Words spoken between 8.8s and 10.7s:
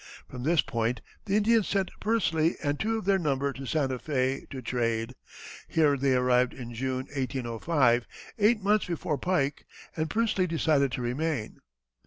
before Pike, and Pursley